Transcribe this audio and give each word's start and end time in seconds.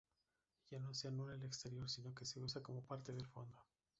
Ya 0.71 0.79
no 0.79 0.95
se 0.95 1.07
anula 1.09 1.35
el 1.35 1.43
exterior, 1.43 1.87
sino 1.87 2.11
que 2.15 2.25
se 2.25 2.39
usa 2.39 2.63
como 2.63 2.81
parte 2.83 3.11
del 3.13 3.27
fondo. 3.27 3.55